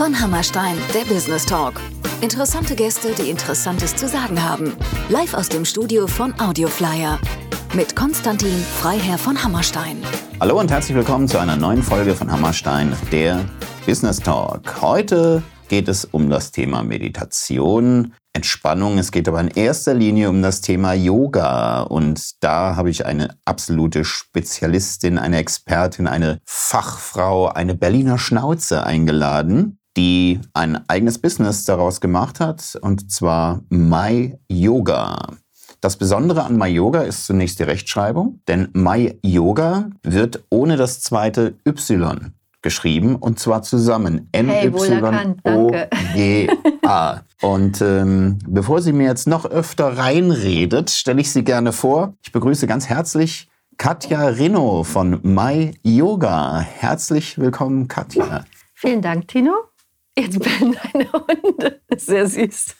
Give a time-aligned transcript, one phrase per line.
[0.00, 1.74] von Hammerstein, der Business Talk.
[2.22, 4.72] Interessante Gäste, die Interessantes zu sagen haben.
[5.10, 7.18] Live aus dem Studio von Audioflyer.
[7.74, 9.98] Mit Konstantin Freiherr von Hammerstein.
[10.40, 13.44] Hallo und herzlich willkommen zu einer neuen Folge von Hammerstein, der
[13.84, 14.80] Business Talk.
[14.80, 18.96] Heute geht es um das Thema Meditation, Entspannung.
[18.96, 21.82] Es geht aber in erster Linie um das Thema Yoga.
[21.82, 29.76] Und da habe ich eine absolute Spezialistin, eine Expertin, eine Fachfrau, eine Berliner Schnauze eingeladen,
[29.96, 35.18] die ein eigenes Business daraus gemacht hat, und zwar My Yoga.
[35.80, 41.00] Das Besondere an My Yoga ist zunächst die Rechtschreibung, denn My Yoga wird ohne das
[41.00, 44.28] zweite Y geschrieben und zwar zusammen.
[44.32, 44.90] M-Y-O-G-A.
[47.40, 52.12] und ähm, bevor sie mir jetzt noch öfter reinredet, stelle ich sie gerne vor.
[52.22, 53.48] Ich begrüße ganz herzlich
[53.78, 56.60] Katja Rino von My Yoga.
[56.60, 58.44] Herzlich willkommen, Katja.
[58.74, 59.69] Vielen Dank, Tino.
[60.20, 61.80] Jetzt bellen deine Hunde.
[61.96, 62.76] Sehr süß.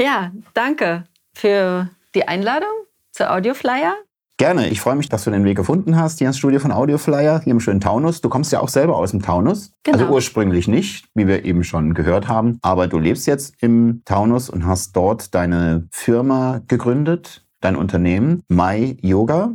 [0.00, 2.70] Ja, danke für die Einladung
[3.10, 3.94] zur Audioflyer.
[4.38, 4.70] Gerne.
[4.70, 7.50] Ich freue mich, dass du den Weg gefunden hast hier ins Studio von Audioflyer, hier
[7.50, 8.22] im schönen Taunus.
[8.22, 9.72] Du kommst ja auch selber aus dem Taunus.
[9.82, 9.98] Genau.
[9.98, 12.58] Also ursprünglich nicht, wie wir eben schon gehört haben.
[12.62, 18.96] Aber du lebst jetzt im Taunus und hast dort deine Firma gegründet, dein Unternehmen, My
[19.02, 19.52] Yoga,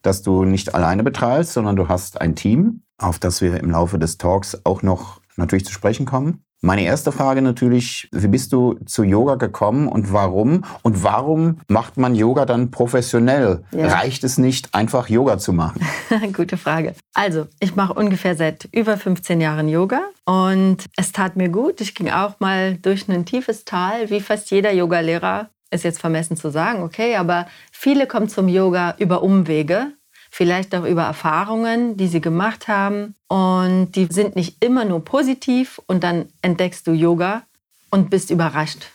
[0.00, 3.98] das du nicht alleine betreibst, sondern du hast ein Team, auf das wir im Laufe
[3.98, 6.44] des Talks auch noch natürlich zu sprechen kommen.
[6.64, 10.64] Meine erste Frage natürlich, wie bist du zu Yoga gekommen und warum?
[10.80, 13.62] Und warum macht man Yoga dann professionell?
[13.72, 13.88] Ja.
[13.88, 15.86] Reicht es nicht, einfach Yoga zu machen?
[16.32, 16.94] Gute Frage.
[17.12, 21.82] Also, ich mache ungefähr seit über 15 Jahren Yoga und es tat mir gut.
[21.82, 25.50] Ich ging auch mal durch ein tiefes Tal, wie fast jeder Yogalehrer.
[25.70, 29.92] Ist jetzt vermessen zu sagen, okay, aber viele kommen zum Yoga über Umwege
[30.34, 33.14] vielleicht auch über Erfahrungen, die sie gemacht haben.
[33.28, 35.80] Und die sind nicht immer nur positiv.
[35.86, 37.42] Und dann entdeckst du Yoga
[37.90, 38.90] und bist überrascht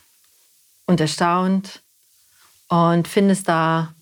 [0.86, 1.82] und erstaunt
[2.68, 3.94] und findest da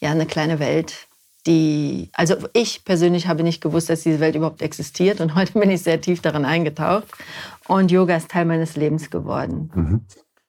[0.00, 1.06] ja eine kleine Welt,
[1.46, 5.70] die, also ich persönlich habe nicht gewusst, dass diese Welt überhaupt existiert und heute bin
[5.70, 7.08] ich sehr tief darin eingetaucht
[7.68, 9.70] und Yoga ist Teil meines Lebens geworden.
[9.74, 10.06] Mhm.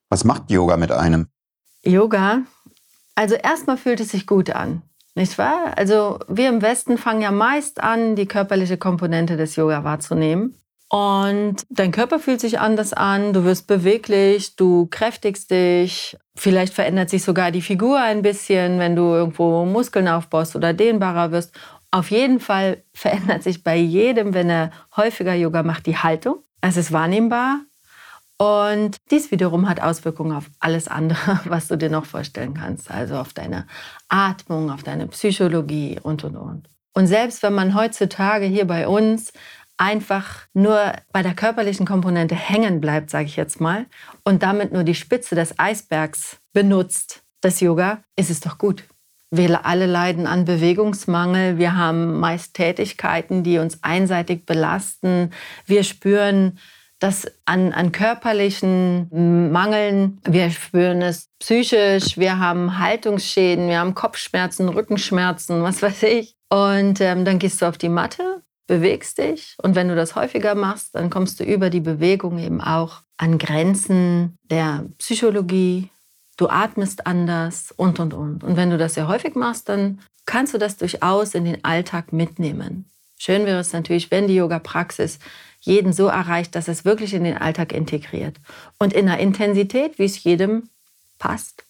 [0.10, 1.28] Was macht Yoga mit einem?
[1.86, 2.42] Yoga,
[3.16, 4.82] also erstmal fühlt es sich gut an.
[5.18, 5.74] Nicht wahr?
[5.76, 10.54] Also wir im Westen fangen ja meist an, die körperliche Komponente des Yoga wahrzunehmen.
[10.90, 17.10] Und dein Körper fühlt sich anders an, du wirst beweglich, du kräftigst dich, vielleicht verändert
[17.10, 21.52] sich sogar die Figur ein bisschen, wenn du irgendwo Muskeln aufbaust oder dehnbarer wirst.
[21.90, 26.44] Auf jeden Fall verändert sich bei jedem, wenn er häufiger Yoga macht, die Haltung.
[26.62, 27.62] Es ist wahrnehmbar,
[28.38, 32.92] und dies wiederum hat Auswirkungen auf alles andere, was du dir noch vorstellen kannst.
[32.92, 33.66] Also auf deine
[34.09, 36.70] Atmung, auf deine Psychologie und, und, und.
[36.94, 39.34] Und selbst wenn man heutzutage hier bei uns
[39.78, 43.86] einfach nur bei der körperlichen Komponente hängen bleibt, sage ich jetzt mal,
[44.24, 48.84] und damit nur die Spitze des Eisbergs benutzt, das Yoga, ist es doch gut.
[49.30, 51.58] Wir alle leiden an Bewegungsmangel.
[51.58, 55.31] Wir haben meist Tätigkeiten, die uns einseitig belasten.
[55.66, 56.58] Wir spüren
[57.00, 64.69] das an, an körperlichen Mangeln, wir spüren es psychisch, wir haben Haltungsschäden, wir haben Kopfschmerzen,
[64.69, 66.36] Rückenschmerzen, was weiß ich.
[66.50, 70.56] Und ähm, dann gehst du auf die Matte, bewegst dich und wenn du das häufiger
[70.56, 75.90] machst, dann kommst du über die Bewegung eben auch an Grenzen der Psychologie.
[76.38, 78.44] Du atmest anders und, und, und.
[78.44, 82.13] Und wenn du das sehr häufig machst, dann kannst du das durchaus in den Alltag
[82.13, 82.86] mitnehmen.
[83.18, 85.18] Schön wäre es natürlich, wenn die Yoga-Praxis
[85.68, 88.38] jeden so erreicht, dass es wirklich in den Alltag integriert.
[88.80, 90.70] Und in einer Intensität, wie es jedem
[91.20, 91.64] passt.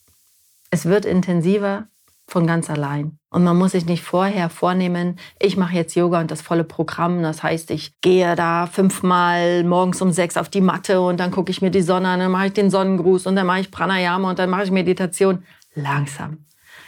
[0.70, 1.88] Es wird intensiver
[2.28, 3.18] von ganz allein.
[3.30, 7.24] Und man muss sich nicht vorher vornehmen, ich mache jetzt Yoga und das volle Programm.
[7.24, 11.52] Das heißt, ich gehe da fünfmal morgens um sechs auf die Matte und dann gucke
[11.52, 14.30] ich mir die Sonne an, dann mache ich den Sonnengruß und dann mache ich Pranayama
[14.30, 15.44] und dann mache ich Meditation.
[15.74, 16.46] Langsam.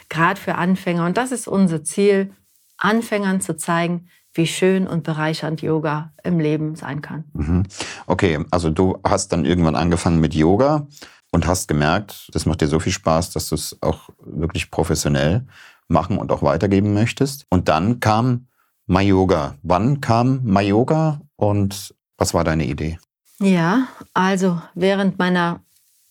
[0.08, 1.06] Gerade für Anfänger.
[1.06, 2.32] Und das ist unser Ziel,
[2.76, 4.08] Anfängern zu zeigen,
[4.40, 7.24] wie schön und bereichernd Yoga im Leben sein kann.
[7.34, 7.64] Mhm.
[8.06, 10.86] Okay, also du hast dann irgendwann angefangen mit Yoga
[11.30, 15.46] und hast gemerkt, das macht dir so viel Spaß, dass du es auch wirklich professionell
[15.88, 17.44] machen und auch weitergeben möchtest.
[17.50, 18.46] Und dann kam
[18.86, 19.56] Mayoga.
[19.62, 22.98] Wann kam Mayoga und was war deine Idee?
[23.40, 25.60] Ja, also während meiner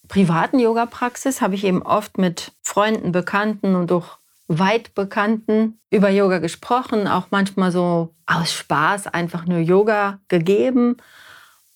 [0.08, 4.19] privaten Yoga-Praxis habe ich eben oft mit Freunden, Bekannten und auch
[4.50, 10.98] weit Bekannten über Yoga gesprochen, auch manchmal so aus Spaß einfach nur Yoga gegeben.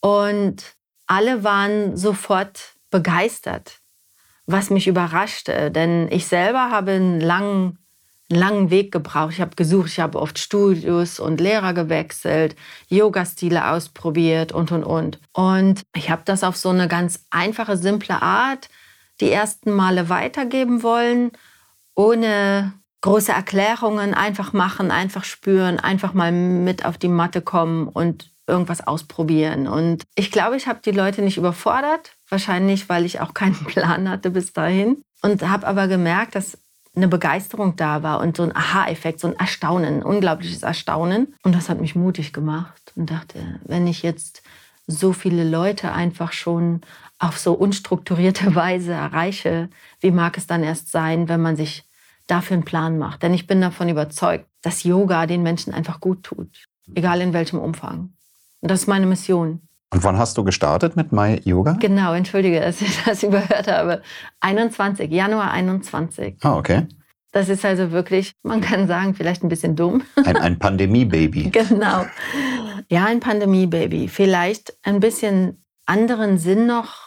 [0.01, 0.75] Und
[1.07, 3.79] alle waren sofort begeistert,
[4.45, 5.71] was mich überraschte.
[5.71, 7.77] Denn ich selber habe einen langen
[8.29, 9.33] langen Weg gebraucht.
[9.33, 12.55] Ich habe gesucht, ich habe oft Studios und Lehrer gewechselt,
[12.87, 15.19] Yoga-Stile ausprobiert und, und, und.
[15.33, 18.69] Und ich habe das auf so eine ganz einfache, simple Art
[19.21, 21.31] die ersten Male weitergeben wollen,
[21.95, 28.31] ohne große Erklärungen, einfach machen, einfach spüren, einfach mal mit auf die Matte kommen und
[28.47, 29.67] irgendwas ausprobieren.
[29.67, 34.09] Und ich glaube, ich habe die Leute nicht überfordert, wahrscheinlich, weil ich auch keinen Plan
[34.09, 35.03] hatte bis dahin.
[35.21, 36.57] Und habe aber gemerkt, dass
[36.95, 41.33] eine Begeisterung da war und so ein Aha-Effekt, so ein Erstaunen, unglaubliches Erstaunen.
[41.43, 44.43] Und das hat mich mutig gemacht und dachte, wenn ich jetzt
[44.85, 46.81] so viele Leute einfach schon
[47.23, 51.83] auf so unstrukturierte Weise erreiche, wie mag es dann erst sein, wenn man sich
[52.27, 53.23] dafür einen Plan macht?
[53.23, 57.59] Denn ich bin davon überzeugt, dass Yoga den Menschen einfach gut tut, egal in welchem
[57.59, 58.13] Umfang.
[58.61, 59.61] Und das ist meine Mission.
[59.93, 61.73] Und wann hast du gestartet mit My Yoga?
[61.79, 64.01] Genau, entschuldige, dass ich das überhört habe.
[64.39, 66.37] 21, Januar 21.
[66.41, 66.87] Ah, okay.
[67.31, 70.03] Das ist also wirklich, man kann sagen, vielleicht ein bisschen dumm.
[70.23, 71.49] Ein, ein Pandemie-Baby.
[71.49, 72.05] genau.
[72.89, 74.07] Ja, ein Pandemie-Baby.
[74.07, 77.02] Vielleicht ein bisschen anderen Sinn noch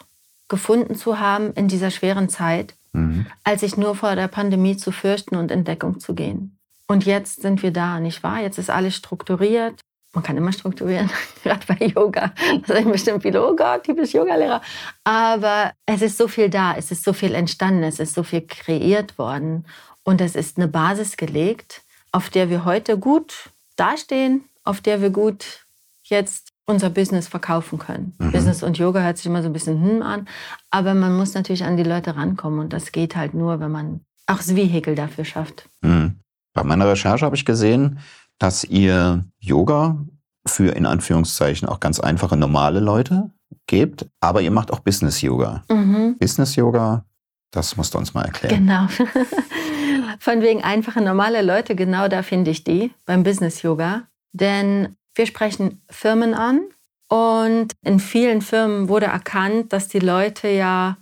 [0.49, 3.27] gefunden zu haben in dieser schweren Zeit, mhm.
[3.45, 6.59] als sich nur vor der Pandemie zu fürchten und in Deckung zu gehen.
[6.89, 8.41] Und jetzt sind wir da, nicht wahr?
[8.41, 9.81] Jetzt ist alles strukturiert
[10.17, 11.11] man kann immer strukturieren,
[11.45, 12.33] gerade bei Yoga.
[12.67, 14.63] Da sagen bestimmt viele, oh Gott, typisch Yogalehrer.
[15.05, 18.41] Aber es ist so viel da, es ist so viel entstanden, es ist so viel
[18.41, 19.67] kreiert worden.
[20.03, 21.83] Und es ist eine Basis gelegt,
[22.13, 25.67] auf der wir heute gut dastehen, auf der wir gut
[26.03, 28.15] jetzt unser Business verkaufen können.
[28.19, 28.33] Mhm.
[28.33, 30.29] Business und Yoga hört sich immer so ein bisschen hm an,
[30.71, 34.01] aber man muss natürlich an die Leute rankommen und das geht halt nur, wenn man
[34.27, 35.69] auch das Vehikel dafür schafft.
[35.81, 36.17] Mhm.
[36.53, 38.01] Bei meiner Recherche habe ich gesehen,
[38.39, 40.05] dass ihr Yoga
[40.47, 43.31] für in Anführungszeichen auch ganz einfache normale Leute
[43.67, 45.63] gebt, aber ihr macht auch Business Yoga.
[45.71, 46.17] Mhm.
[46.19, 47.05] Business Yoga,
[47.53, 48.67] das musst du uns mal erklären.
[48.67, 48.87] Genau.
[50.19, 54.05] Von wegen einfache normale Leute, genau da finde ich die beim Business Yoga.
[54.33, 56.61] Denn wir sprechen Firmen an
[57.09, 60.99] und in vielen Firmen wurde erkannt, dass die Leute ja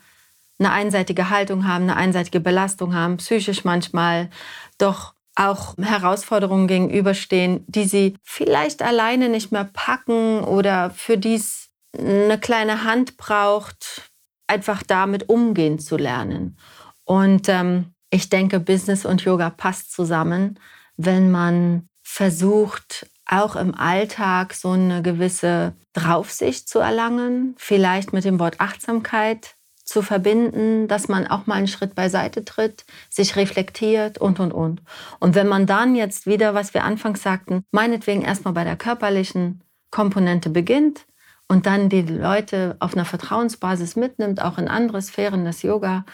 [0.59, 4.31] eine einseitige Haltung haben, eine einseitige Belastung haben, psychisch manchmal
[4.79, 11.71] doch auch Herausforderungen gegenüberstehen, die sie vielleicht alleine nicht mehr packen oder für die es
[11.99, 14.11] eine kleine Hand braucht,
[14.47, 16.57] einfach damit umgehen zu lernen.
[17.05, 20.61] Und ähm, ich denke, Business und Yoga passt zusammen,
[20.97, 28.39] wenn man versucht, auch im Alltag so eine gewisse Draufsicht zu erlangen, vielleicht mit dem
[28.39, 29.55] Wort Achtsamkeit
[29.85, 34.83] zu verbinden, dass man auch mal einen Schritt beiseite tritt, sich reflektiert und, und, und.
[35.21, 39.63] Und wenn man dann jetzt wieder, was wir anfangs sagten, meinetwegen erstmal bei der körperlichen
[39.91, 41.07] Komponente beginnt
[41.49, 46.05] und dann die Leute auf einer Vertrauensbasis mitnimmt, auch in andere Sphären des Yoga,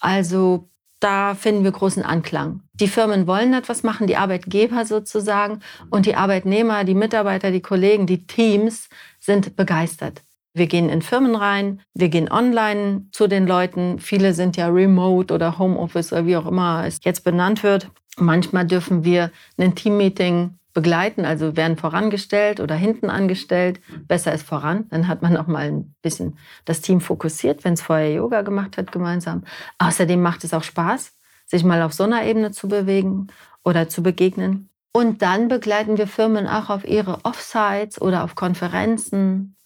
[0.00, 0.70] also
[1.00, 2.60] da finden wir großen Anklang.
[2.74, 5.60] Die Firmen wollen etwas machen, die Arbeitgeber sozusagen
[5.90, 8.88] und die Arbeitnehmer, die Mitarbeiter, die Kollegen, die Teams
[9.18, 10.22] sind begeistert.
[10.52, 13.98] Wir gehen in Firmen rein, wir gehen online zu den Leuten.
[13.98, 17.90] Viele sind ja remote oder Homeoffice oder wie auch immer es jetzt benannt wird.
[18.16, 23.80] Manchmal dürfen wir ein Teammeeting begleiten, also werden vorangestellt oder hinten angestellt.
[24.06, 27.82] Besser ist voran, dann hat man auch mal ein bisschen das Team fokussiert, wenn es
[27.82, 29.44] vorher Yoga gemacht hat gemeinsam.
[29.78, 31.12] Außerdem macht es auch Spaß,
[31.46, 33.28] sich mal auf so einer Ebene zu bewegen
[33.64, 34.68] oder zu begegnen.
[34.92, 39.56] Und dann begleiten wir Firmen auch auf ihre Offsites oder auf Konferenzen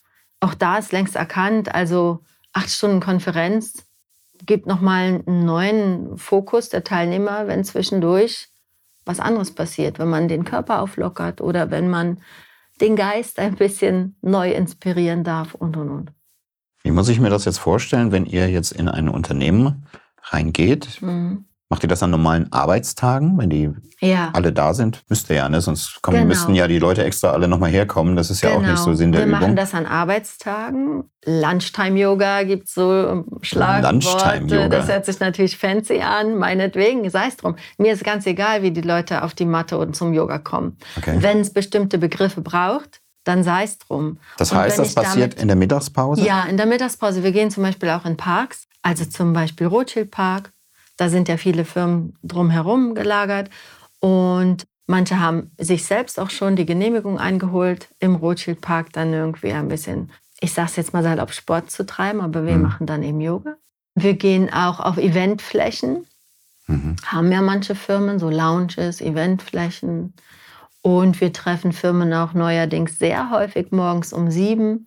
[0.45, 2.21] auch da ist längst erkannt, also
[2.53, 3.87] acht Stunden Konferenz
[4.45, 8.49] gibt nochmal einen neuen Fokus der Teilnehmer, wenn zwischendurch
[9.05, 12.21] was anderes passiert, wenn man den Körper auflockert oder wenn man
[12.81, 16.13] den Geist ein bisschen neu inspirieren darf und, und, und.
[16.83, 19.87] Wie muss ich mir das jetzt vorstellen, wenn ihr jetzt in ein Unternehmen
[20.23, 21.01] reingeht?
[21.01, 21.47] Mhm.
[21.71, 24.31] Macht ihr das an normalen Arbeitstagen, wenn die ja.
[24.35, 25.03] alle da sind?
[25.09, 25.63] Müsste ja, ne?
[25.63, 26.29] Sonst kommen, genau.
[26.29, 28.17] müssten ja die Leute extra alle nochmal herkommen.
[28.17, 28.53] Das ist genau.
[28.53, 28.97] ja auch nicht so genau.
[28.97, 29.41] Sinn der Wir Übung.
[29.41, 31.05] Wir machen das an Arbeitstagen.
[31.25, 33.93] Lunchtime-Yoga gibt es so Schlagworte.
[33.93, 34.69] Lunchtime-Yoga.
[34.69, 37.57] Das hört sich natürlich fancy an, meinetwegen, sei es drum.
[37.79, 40.77] Mir ist ganz egal, wie die Leute auf die Matte und zum Yoga kommen.
[40.99, 41.17] Okay.
[41.21, 44.19] Wenn es bestimmte Begriffe braucht, dann sei es drum.
[44.37, 46.23] Das heißt, das passiert damit, in der Mittagspause?
[46.23, 47.23] Ja, in der Mittagspause.
[47.23, 50.53] Wir gehen zum Beispiel auch in Parks, also zum Beispiel Rothschild Park
[50.97, 53.51] da sind ja viele Firmen drumherum gelagert
[54.01, 59.53] und manche haben sich selbst auch schon die Genehmigung eingeholt, im Rothschild Park dann irgendwie
[59.53, 62.63] ein bisschen, ich sag's jetzt mal salopp, Sport zu treiben, aber wir mhm.
[62.63, 63.57] machen dann eben Yoga.
[63.95, 66.07] Wir gehen auch auf Eventflächen,
[66.67, 66.97] mhm.
[67.07, 70.15] haben ja manche Firmen, so Lounges, Eventflächen.
[70.83, 74.87] Und wir treffen Firmen auch neuerdings sehr häufig morgens um sieben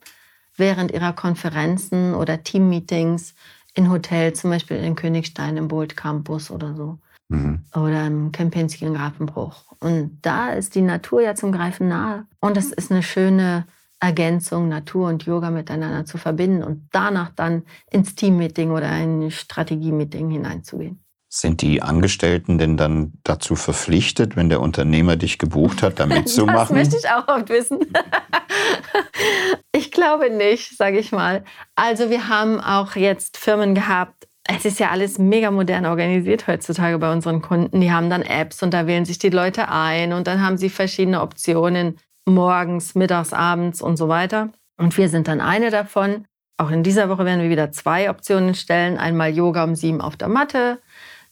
[0.55, 3.33] während ihrer Konferenzen oder Teammeetings
[3.77, 6.99] in Hotels, zum Beispiel in Königstein im Bolt Campus oder so.
[7.29, 7.63] mhm.
[7.75, 9.73] oder im Kempinski in Grafenbruch.
[9.79, 12.25] Und da ist die Natur ja zum Greifen nahe.
[12.39, 13.65] Und das ist eine schöne
[13.99, 20.29] Ergänzung, Natur und Yoga miteinander zu verbinden und danach dann ins Teammeeting oder ein Strategie-Meeting
[20.29, 21.03] hineinzugehen.
[21.29, 26.57] Sind die Angestellten denn dann dazu verpflichtet, wenn der Unternehmer dich gebucht hat, da mitzumachen?
[26.57, 27.79] Das möchte ich auch oft wissen.
[29.73, 31.43] ich glaube nicht, sage ich mal.
[31.75, 36.97] Also wir haben auch jetzt Firmen gehabt, es ist ja alles mega modern organisiert heutzutage
[36.97, 37.81] bei unseren Kunden.
[37.81, 40.69] Die haben dann Apps und da wählen sich die Leute ein und dann haben sie
[40.69, 44.49] verschiedene Optionen morgens, mittags, abends und so weiter.
[44.77, 46.25] Und wir sind dann eine davon.
[46.57, 48.97] Auch in dieser Woche werden wir wieder zwei Optionen stellen.
[48.97, 50.79] Einmal Yoga um sieben auf der Matte,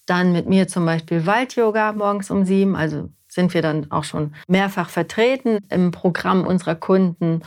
[0.05, 2.75] dann mit mir zum Beispiel Wald-Yoga morgens um sieben.
[2.75, 7.41] Also sind wir dann auch schon mehrfach vertreten im Programm unserer Kunden.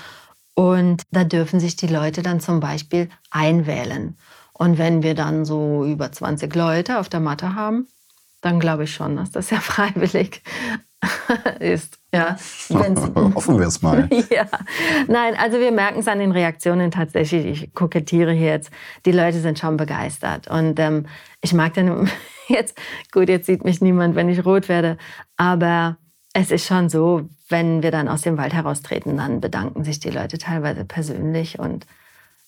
[0.55, 4.17] Und da dürfen sich die Leute dann zum Beispiel einwählen.
[4.53, 7.87] Und wenn wir dann so über 20 Leute auf der Matte haben,
[8.41, 10.43] dann glaube ich schon, dass das ja freiwillig
[11.61, 11.99] ist.
[12.12, 12.37] Ja,
[12.71, 14.09] Hoffen wir es mal.
[14.31, 14.47] ja.
[15.07, 17.47] Nein, also wir merken es an den Reaktionen tatsächlich.
[17.47, 18.71] Ich kokettiere hier jetzt.
[19.05, 20.49] Die Leute sind schon begeistert.
[20.49, 21.07] Und ähm,
[21.40, 22.11] ich mag dann
[22.49, 22.76] jetzt,
[23.12, 24.97] gut, jetzt sieht mich niemand, wenn ich rot werde.
[25.37, 25.99] Aber
[26.33, 30.11] es ist schon so, wenn wir dann aus dem Wald heraustreten, dann bedanken sich die
[30.11, 31.59] Leute teilweise persönlich.
[31.59, 31.87] Und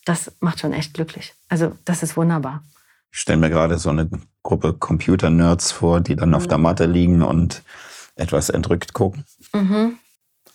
[0.04, 1.34] das macht schon echt glücklich.
[1.48, 2.64] Also das ist wunderbar.
[3.12, 4.08] Ich stelle mir gerade so eine
[4.42, 7.62] Gruppe Computer-Nerds vor, die dann auf der Matte liegen und
[8.16, 9.24] etwas entrückt gucken.
[9.54, 9.98] Mhm.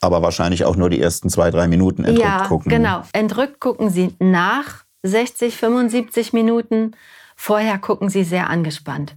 [0.02, 2.70] Aber wahrscheinlich auch nur die ersten zwei, drei Minuten entrückt ja, gucken.
[2.70, 6.96] Genau, entrückt gucken sie nach 60, 75 Minuten.
[7.36, 9.16] Vorher gucken sie sehr angespannt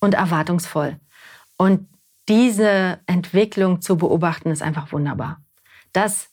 [0.00, 0.96] und erwartungsvoll.
[1.56, 1.88] Und
[2.28, 5.42] diese Entwicklung zu beobachten, ist einfach wunderbar.
[5.92, 6.28] Das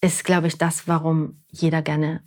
[0.00, 2.22] ist, glaube ich, das, warum jeder gerne,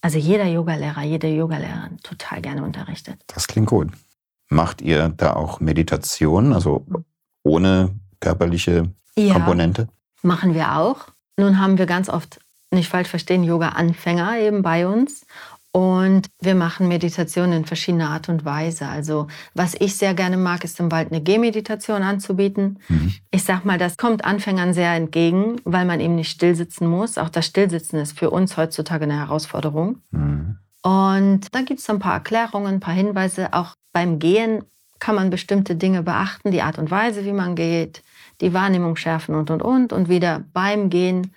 [0.00, 3.22] also jeder Yogalehrer, jede Yogalehrerin total gerne unterrichtet.
[3.26, 3.90] Das klingt gut.
[4.48, 6.52] Macht ihr da auch Meditation?
[6.52, 6.86] Also
[7.42, 9.88] ohne körperliche ja, Komponente?
[10.22, 11.08] Machen wir auch.
[11.36, 15.26] Nun haben wir ganz oft, nicht falsch verstehen, Yoga-Anfänger eben bei uns.
[15.74, 18.88] Und wir machen Meditation in verschiedener Art und Weise.
[18.88, 22.78] Also was ich sehr gerne mag, ist im Wald eine Gehmeditation anzubieten.
[22.88, 23.14] Mhm.
[23.30, 27.16] Ich sag mal, das kommt Anfängern sehr entgegen, weil man eben nicht stillsitzen muss.
[27.16, 30.02] Auch das Stillsitzen ist für uns heutzutage eine Herausforderung.
[30.10, 30.58] Mhm.
[30.82, 33.54] Und da gibt es ein paar Erklärungen, ein paar Hinweise.
[33.54, 34.64] Auch beim Gehen
[35.02, 38.04] kann man bestimmte Dinge beachten, die Art und Weise, wie man geht,
[38.40, 39.92] die Wahrnehmung schärfen und, und, und.
[39.92, 41.34] Und wieder beim Gehen,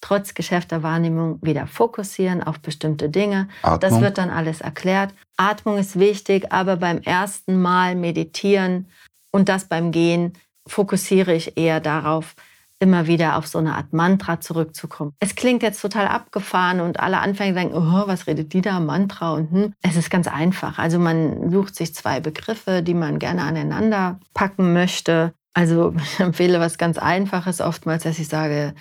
[0.00, 3.48] trotz geschärfter Wahrnehmung, wieder fokussieren auf bestimmte Dinge.
[3.62, 3.80] Atmung.
[3.80, 5.12] Das wird dann alles erklärt.
[5.36, 8.86] Atmung ist wichtig, aber beim ersten Mal meditieren
[9.32, 10.34] und das beim Gehen
[10.68, 12.36] fokussiere ich eher darauf,
[12.80, 15.12] immer wieder auf so eine Art Mantra zurückzukommen.
[15.20, 19.32] Es klingt jetzt total abgefahren und alle Anfänger denken, oh, was redet die da, Mantra
[19.32, 19.74] und hm.
[19.82, 20.78] Es ist ganz einfach.
[20.78, 25.32] Also man sucht sich zwei Begriffe, die man gerne aneinander packen möchte.
[25.54, 28.74] Also ich empfehle was ganz Einfaches oftmals, dass ich sage,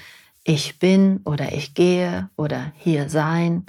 [0.44, 3.66] ich bin oder ich gehe oder hier sein.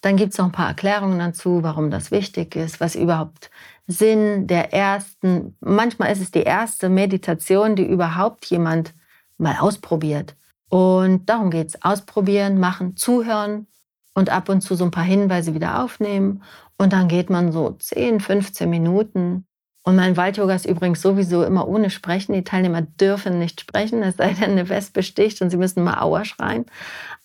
[0.00, 3.50] Dann gibt es noch ein paar Erklärungen dazu, warum das wichtig ist, was überhaupt
[3.86, 8.94] Sinn der ersten, manchmal ist es die erste Meditation, die überhaupt jemand
[9.42, 10.34] mal ausprobiert.
[10.68, 11.82] Und darum geht es.
[11.82, 13.66] Ausprobieren, machen, zuhören
[14.14, 16.42] und ab und zu so ein paar Hinweise wieder aufnehmen.
[16.78, 19.46] Und dann geht man so 10, 15 Minuten.
[19.84, 22.32] Und mein Waldyoga ist übrigens sowieso immer ohne Sprechen.
[22.32, 26.00] Die Teilnehmer dürfen nicht sprechen, es sei denn, eine Wespe sticht und sie müssen mal
[26.00, 26.66] Aua schreien.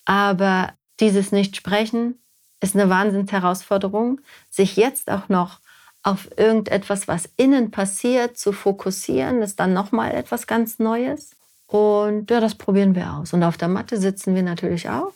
[0.06, 2.20] Aber dieses Nicht-Sprechen
[2.60, 4.20] ist eine Wahnsinnsherausforderung,
[4.50, 5.60] sich jetzt auch noch
[6.04, 11.37] auf irgendetwas, was innen passiert, zu fokussieren, ist dann nochmal etwas ganz Neues.
[11.68, 13.34] Und ja, das probieren wir aus.
[13.34, 15.12] Und auf der Matte sitzen wir natürlich auch,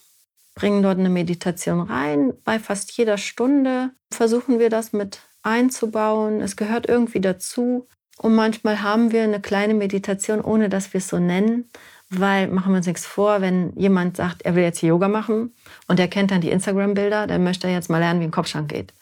[0.53, 2.33] bringen dort eine Meditation rein.
[2.43, 6.41] Bei fast jeder Stunde versuchen wir das mit einzubauen.
[6.41, 7.87] Es gehört irgendwie dazu.
[8.17, 11.69] Und manchmal haben wir eine kleine Meditation, ohne dass wir es so nennen.
[12.09, 15.55] Weil, machen wir uns nichts vor, wenn jemand sagt, er will jetzt Yoga machen
[15.87, 18.69] und er kennt dann die Instagram-Bilder, dann möchte er jetzt mal lernen, wie ein Kopfschrank
[18.69, 18.93] geht.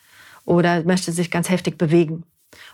[0.45, 2.23] Oder möchte sich ganz heftig bewegen.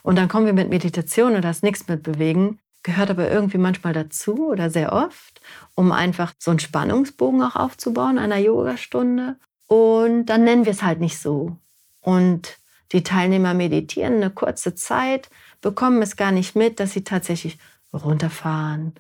[0.04, 3.58] Und dann kommen wir mit Meditation und da ist nichts mit Bewegen gehört aber irgendwie
[3.58, 5.42] manchmal dazu oder sehr oft,
[5.74, 9.38] um einfach so einen Spannungsbogen auch aufzubauen einer Yogastunde.
[9.66, 11.58] Und dann nennen wir es halt nicht so.
[12.02, 12.60] Und
[12.92, 17.58] die Teilnehmer meditieren eine kurze Zeit, bekommen es gar nicht mit, dass sie tatsächlich
[17.92, 18.94] runterfahren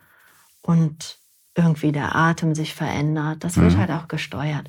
[0.63, 1.19] und
[1.53, 3.43] irgendwie der Atem sich verändert.
[3.43, 3.77] Das wird mhm.
[3.77, 4.67] halt auch gesteuert.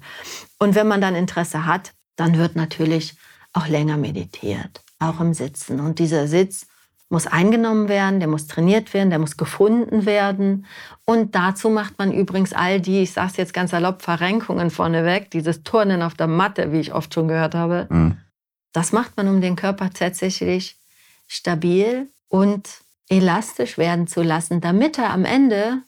[0.59, 3.17] Und wenn man dann Interesse hat, dann wird natürlich
[3.55, 5.81] auch länger meditiert, auch im Sitzen.
[5.81, 6.67] Und dieser Sitz
[7.09, 10.67] muss eingenommen werden, der muss trainiert werden, der muss gefunden werden.
[11.05, 15.31] Und dazu macht man übrigens all die, ich sage es jetzt ganz salopp, Verrenkungen vorneweg,
[15.31, 17.87] dieses Turnen auf der Matte, wie ich oft schon gehört habe.
[17.91, 18.17] Mhm.
[18.73, 20.79] Das macht man, um den Körper tatsächlich
[21.29, 22.69] stabil und
[23.09, 25.83] elastisch werden zu lassen, damit er am Ende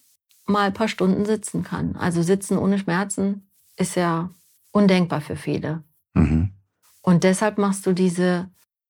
[0.46, 1.96] mal ein paar Stunden sitzen kann.
[1.96, 4.30] Also sitzen ohne Schmerzen ist ja
[4.72, 5.82] undenkbar für viele.
[6.14, 6.52] Mhm.
[7.02, 8.48] Und deshalb machst du diese,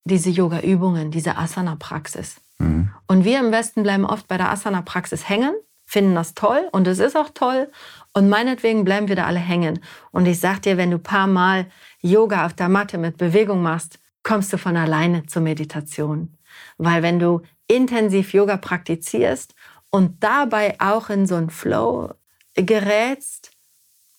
[0.08, 2.40] diese Yoga-Übungen, diese Asana-Praxis.
[2.58, 2.90] Mhm.
[3.06, 5.54] Und wir im Westen bleiben oft bei der Asana-Praxis hängen,
[5.86, 7.70] finden das toll und es ist auch toll.
[8.12, 9.80] Und meinetwegen bleiben wir da alle hängen.
[10.10, 11.66] Und ich sag dir, wenn du ein paar Mal
[12.00, 16.36] Yoga auf der Matte mit Bewegung machst, kommst du von alleine zur Meditation.
[16.76, 19.54] Weil wenn du intensiv Yoga praktizierst
[19.90, 22.12] und dabei auch in so einen Flow
[22.54, 23.52] gerätst,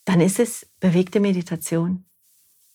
[0.06, 2.06] dann ist es bewegte Meditation.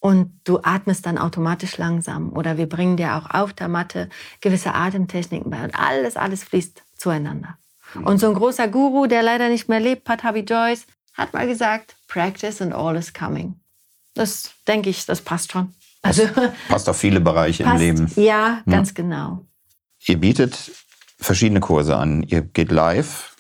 [0.05, 2.35] Und du atmest dann automatisch langsam.
[2.35, 4.11] Oder wir bringen dir auch auf der Matte
[4.43, 5.65] gewisse Atemtechniken bei.
[5.65, 7.57] Und alles, alles fließt zueinander.
[8.05, 10.85] Und so ein großer Guru, der leider nicht mehr lebt, Patabi Joyce,
[11.15, 13.59] hat mal gesagt, practice and all is coming.
[14.13, 15.73] Das denke ich, das passt schon.
[16.03, 16.25] Also,
[16.69, 18.13] passt auf viele Bereiche passt, im Leben.
[18.17, 18.95] Ja, ganz ja.
[18.97, 19.47] genau.
[20.07, 20.71] Ihr bietet
[21.19, 22.25] verschiedene Kurse an.
[22.25, 23.35] Ihr geht live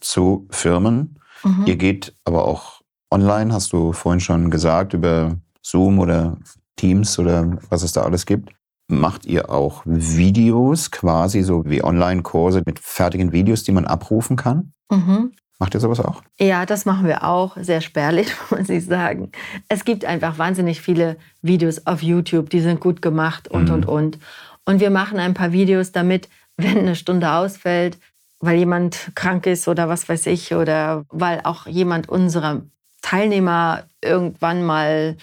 [0.00, 1.20] zu Firmen.
[1.44, 1.66] Mhm.
[1.66, 2.80] Ihr geht aber auch
[3.10, 6.36] online, hast du vorhin schon gesagt, über Zoom oder
[6.76, 8.52] Teams oder was es da alles gibt.
[8.88, 14.72] Macht ihr auch Videos quasi so wie Online-Kurse mit fertigen Videos, die man abrufen kann?
[14.90, 15.32] Mhm.
[15.58, 16.22] Macht ihr sowas auch?
[16.38, 17.56] Ja, das machen wir auch.
[17.56, 19.32] Sehr spärlich, muss ich sagen.
[19.68, 23.74] Es gibt einfach wahnsinnig viele Videos auf YouTube, die sind gut gemacht und, mhm.
[23.74, 24.18] und, und.
[24.66, 27.98] Und wir machen ein paar Videos, damit wenn eine Stunde ausfällt,
[28.40, 32.62] weil jemand krank ist oder was weiß ich, oder weil auch jemand unserer
[33.02, 35.16] Teilnehmer irgendwann mal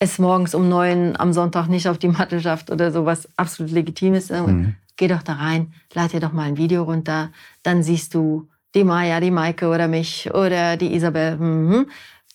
[0.00, 4.14] es morgens um neun am Sonntag nicht auf die Matte schafft oder sowas absolut legitim
[4.14, 4.32] ist.
[4.32, 4.74] Mhm.
[4.96, 7.30] Geh doch da rein, lad dir doch mal ein Video runter,
[7.62, 11.36] dann siehst du die Maya, die Maike oder mich oder die Isabel.
[11.36, 11.86] Mhm.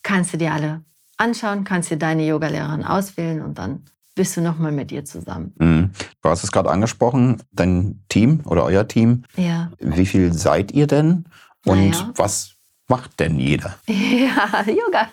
[0.04, 0.82] Kannst du dir alle
[1.18, 5.54] anschauen, kannst dir deine Yogalehrerin auswählen und dann bist du nochmal mit ihr zusammen.
[5.58, 5.92] Mhm.
[6.22, 9.24] Du hast es gerade angesprochen, dein Team oder euer Team.
[9.36, 9.72] Ja.
[9.80, 11.26] Wie viel seid ihr denn?
[11.66, 12.12] Und naja.
[12.16, 12.55] was
[12.88, 13.78] macht denn jeder?
[13.88, 15.10] Ja, Yoga.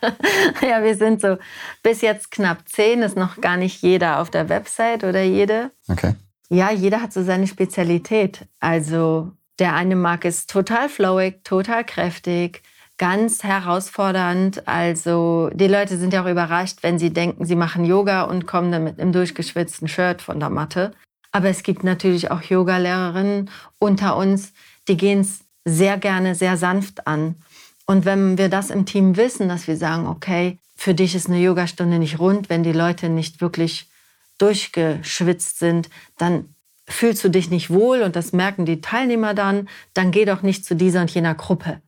[0.60, 1.36] Ja, wir sind so
[1.82, 5.70] bis jetzt knapp zehn, ist noch gar nicht jeder auf der Website oder jede.
[5.88, 6.14] Okay.
[6.48, 8.46] Ja, jeder hat so seine Spezialität.
[8.60, 12.62] Also der eine mag es total flowig, total kräftig
[12.98, 14.68] ganz herausfordernd.
[14.68, 18.70] Also die Leute sind ja auch überrascht, wenn sie denken, sie machen Yoga und kommen
[18.70, 20.92] dann mit einem durchgeschwitzten Shirt von der Matte.
[21.32, 24.52] Aber es gibt natürlich auch Yoga-Lehrerinnen unter uns,
[24.86, 27.36] die gehen es sehr gerne sehr sanft an.
[27.92, 31.38] Und wenn wir das im Team wissen, dass wir sagen, okay, für dich ist eine
[31.38, 33.90] Yogastunde nicht rund, wenn die Leute nicht wirklich
[34.38, 36.54] durchgeschwitzt sind, dann
[36.88, 40.64] fühlst du dich nicht wohl und das merken die Teilnehmer dann, dann geh doch nicht
[40.64, 41.82] zu dieser und jener Gruppe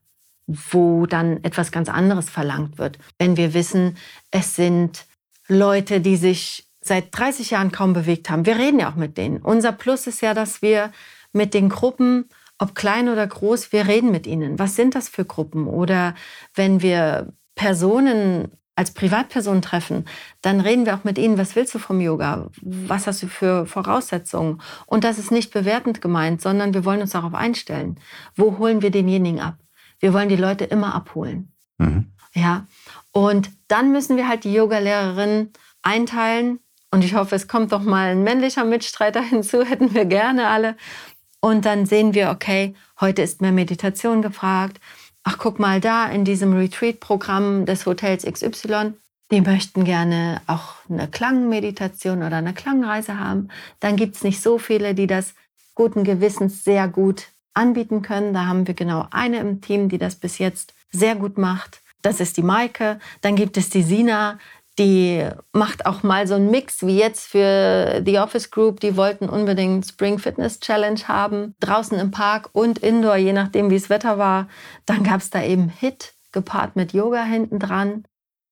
[0.46, 2.98] wo dann etwas ganz anderes verlangt wird.
[3.18, 3.96] Wenn wir wissen,
[4.30, 5.06] es sind
[5.48, 8.44] Leute, die sich seit 30 Jahren kaum bewegt haben.
[8.44, 9.38] Wir reden ja auch mit denen.
[9.38, 10.92] Unser Plus ist ja, dass wir
[11.32, 12.28] mit den Gruppen,
[12.64, 14.58] ob klein oder groß, wir reden mit ihnen.
[14.58, 15.66] Was sind das für Gruppen?
[15.66, 16.14] Oder
[16.54, 20.06] wenn wir Personen als Privatperson treffen,
[20.40, 22.48] dann reden wir auch mit ihnen, was willst du vom Yoga?
[22.62, 24.62] Was hast du für Voraussetzungen?
[24.86, 28.00] Und das ist nicht bewertend gemeint, sondern wir wollen uns darauf einstellen.
[28.34, 29.58] Wo holen wir denjenigen ab?
[30.00, 31.52] Wir wollen die Leute immer abholen.
[31.76, 32.12] Mhm.
[32.32, 32.66] Ja.
[33.12, 35.50] Und dann müssen wir halt die Yoga-Lehrerin
[35.82, 36.60] einteilen.
[36.90, 40.76] Und ich hoffe, es kommt doch mal ein männlicher Mitstreiter hinzu, hätten wir gerne alle.
[41.44, 44.80] Und dann sehen wir, okay, heute ist mehr Meditation gefragt.
[45.24, 48.94] Ach, guck mal da in diesem Retreat-Programm des Hotels XY.
[49.30, 53.48] Die möchten gerne auch eine Klangmeditation oder eine Klangreise haben.
[53.78, 55.34] Dann gibt es nicht so viele, die das
[55.74, 58.32] guten Gewissens sehr gut anbieten können.
[58.32, 61.82] Da haben wir genau eine im Team, die das bis jetzt sehr gut macht.
[62.00, 62.98] Das ist die Maike.
[63.20, 64.38] Dann gibt es die Sina,
[64.78, 68.80] die macht auch mal so einen Mix wie jetzt für die Office Group.
[68.80, 73.76] Die wollten unbedingt Spring Fitness Challenge haben, draußen im Park und Indoor, je nachdem, wie
[73.76, 74.48] es Wetter war.
[74.86, 78.04] Dann gab es da eben Hit gepaart mit Yoga hinten dran.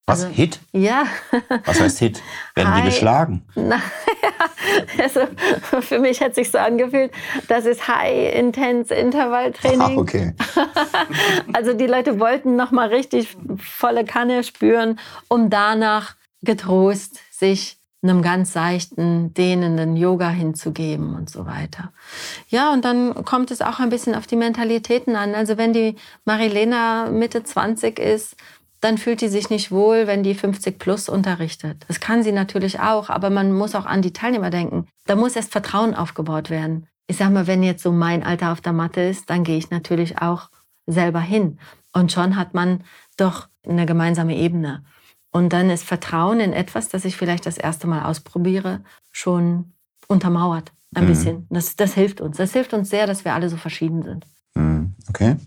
[0.05, 0.25] Was?
[0.25, 0.59] Also, Hit?
[0.73, 1.05] Ja.
[1.65, 2.21] Was heißt Hit?
[2.55, 3.43] Werden die geschlagen?
[3.55, 5.21] Na, ja, also
[5.79, 7.11] für mich hat sich so angefühlt,
[7.47, 9.81] das ist High Intense Intervalltraining.
[9.81, 10.33] Ah, okay.
[11.53, 18.21] also die Leute wollten noch mal richtig volle Kanne spüren, um danach getrost sich einem
[18.21, 21.93] ganz seichten, dehnenden Yoga hinzugeben und so weiter.
[22.49, 25.33] Ja, und dann kommt es auch ein bisschen auf die Mentalitäten an.
[25.33, 28.35] Also wenn die Marilena Mitte 20 ist,
[28.83, 31.85] dann fühlt die sich nicht wohl, wenn die 50 plus unterrichtet.
[31.87, 34.87] Das kann sie natürlich auch, aber man muss auch an die Teilnehmer denken.
[35.05, 36.87] Da muss erst Vertrauen aufgebaut werden.
[37.07, 39.69] Ich sag mal, wenn jetzt so mein Alter auf der Matte ist, dann gehe ich
[39.69, 40.49] natürlich auch
[40.85, 41.59] selber hin.
[41.93, 42.83] Und schon hat man
[43.17, 44.83] doch eine gemeinsame Ebene.
[45.31, 49.73] Und dann ist Vertrauen in etwas, das ich vielleicht das erste Mal ausprobiere, schon
[50.07, 50.71] untermauert.
[50.93, 51.07] ein mhm.
[51.07, 51.47] bisschen.
[51.49, 52.37] Das, das hilft uns.
[52.37, 54.27] Das hilft uns sehr, dass wir alle so verschieden sind.
[54.55, 54.93] Mhm.
[55.09, 55.37] Okay.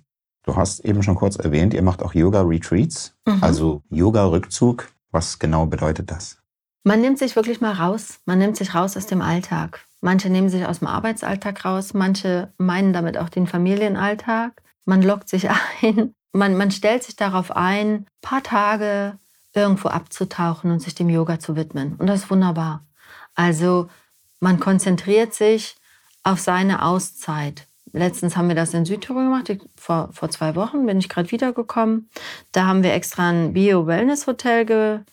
[0.46, 3.38] Du hast eben schon kurz erwähnt, ihr macht auch Yoga-Retreats, mhm.
[3.42, 4.88] also Yoga-Rückzug.
[5.10, 6.38] Was genau bedeutet das?
[6.84, 8.20] Man nimmt sich wirklich mal raus.
[8.26, 9.84] Man nimmt sich raus aus dem Alltag.
[10.00, 14.62] Manche nehmen sich aus dem Arbeitsalltag raus, manche meinen damit auch den Familienalltag.
[14.84, 15.48] Man lockt sich
[15.82, 19.18] ein, man, man stellt sich darauf ein, ein paar Tage
[19.52, 21.96] irgendwo abzutauchen und sich dem Yoga zu widmen.
[21.96, 22.84] Und das ist wunderbar.
[23.34, 23.88] Also
[24.38, 25.76] man konzentriert sich
[26.22, 27.66] auf seine Auszeit.
[27.96, 29.50] Letztens haben wir das in Südtirol gemacht.
[29.74, 32.10] Vor, vor zwei Wochen bin ich gerade wiedergekommen.
[32.52, 35.04] Da haben wir extra ein Bio-Wellness-Hotel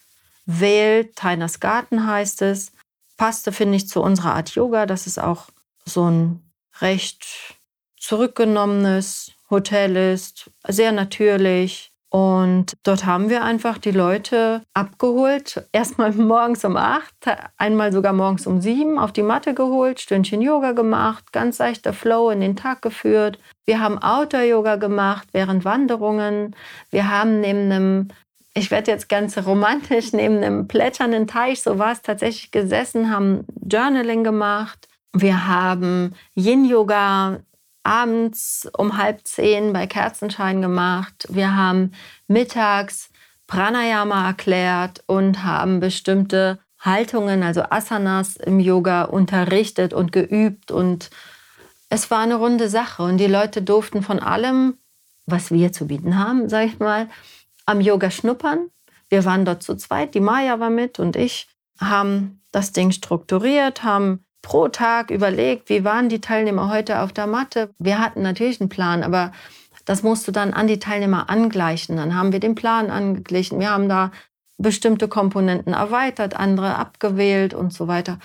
[0.45, 1.15] gewählt.
[1.15, 2.73] Teiners Garten heißt es.
[3.15, 4.85] Passte, finde ich, zu unserer Art Yoga.
[4.85, 5.47] Das ist auch
[5.85, 6.41] so ein
[6.81, 7.55] recht
[7.97, 10.51] zurückgenommenes Hotel ist.
[10.67, 11.92] Sehr natürlich.
[12.15, 15.65] Und dort haben wir einfach die Leute abgeholt.
[15.71, 17.11] Erstmal morgens um acht,
[17.57, 22.29] einmal sogar morgens um sieben auf die Matte geholt, Stündchen Yoga gemacht, ganz seichter Flow
[22.29, 23.39] in den Tag geführt.
[23.65, 26.55] Wir haben Outdoor-Yoga gemacht während Wanderungen.
[26.91, 28.07] Wir haben neben einem,
[28.53, 33.47] ich werde jetzt ganz romantisch, neben einem plätschernden Teich, so war es tatsächlich gesessen, haben
[33.67, 34.87] Journaling gemacht.
[35.13, 37.39] Wir haben Yin-Yoga
[37.83, 41.27] abends um halb zehn bei Kerzenschein gemacht.
[41.29, 41.91] Wir haben
[42.27, 43.09] mittags
[43.47, 50.71] Pranayama erklärt und haben bestimmte Haltungen, also Asanas im Yoga unterrichtet und geübt.
[50.71, 51.09] Und
[51.89, 53.03] es war eine runde Sache.
[53.03, 54.77] Und die Leute durften von allem,
[55.25, 57.09] was wir zu bieten haben, sage ich mal,
[57.65, 58.69] am Yoga schnuppern.
[59.09, 61.47] Wir waren dort zu zweit, die Maya war mit und ich,
[61.79, 67.25] haben das Ding strukturiert, haben pro Tag überlegt, wie waren die Teilnehmer heute auf der
[67.25, 67.73] Matte.
[67.79, 69.31] Wir hatten natürlich einen Plan, aber
[69.85, 71.97] das musst du dann an die Teilnehmer angleichen.
[71.97, 73.59] Dann haben wir den Plan angeglichen.
[73.59, 74.11] Wir haben da
[74.59, 78.19] bestimmte Komponenten erweitert, andere abgewählt und so weiter.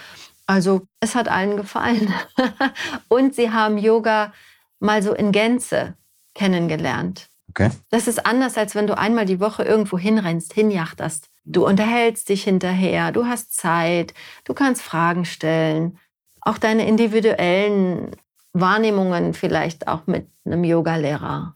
[0.47, 2.13] Also es hat allen gefallen.
[3.09, 4.33] und sie haben Yoga
[4.81, 5.95] mal so in Gänze
[6.35, 7.29] kennengelernt.
[7.51, 7.71] Okay.
[7.91, 11.29] Das ist anders, als wenn du einmal die Woche irgendwo hinrennst, hinjachterst.
[11.45, 15.99] Du unterhältst dich hinterher, du hast Zeit, du kannst Fragen stellen
[16.41, 18.11] auch deine individuellen
[18.53, 21.55] Wahrnehmungen vielleicht auch mit einem Yogalehrer